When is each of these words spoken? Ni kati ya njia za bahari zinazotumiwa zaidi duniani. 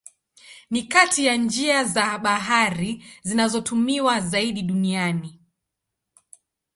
Ni 0.71 0.83
kati 0.83 1.25
ya 1.25 1.35
njia 1.35 1.83
za 1.83 2.17
bahari 2.19 3.05
zinazotumiwa 3.23 4.19
zaidi 4.19 4.61
duniani. 4.61 5.39